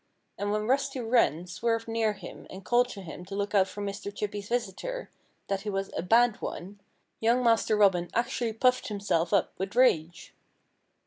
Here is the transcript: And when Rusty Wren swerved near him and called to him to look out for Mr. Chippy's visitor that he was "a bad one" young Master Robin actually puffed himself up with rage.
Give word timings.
And 0.35 0.51
when 0.51 0.65
Rusty 0.65 0.99
Wren 0.99 1.45
swerved 1.45 1.87
near 1.87 2.13
him 2.13 2.47
and 2.49 2.65
called 2.65 2.89
to 2.89 3.03
him 3.03 3.23
to 3.25 3.35
look 3.35 3.53
out 3.53 3.67
for 3.67 3.83
Mr. 3.83 4.11
Chippy's 4.11 4.49
visitor 4.49 5.11
that 5.47 5.61
he 5.61 5.69
was 5.69 5.91
"a 5.95 6.01
bad 6.01 6.41
one" 6.41 6.79
young 7.19 7.43
Master 7.43 7.77
Robin 7.77 8.09
actually 8.15 8.53
puffed 8.53 8.87
himself 8.87 9.31
up 9.31 9.53
with 9.59 9.75
rage. 9.75 10.33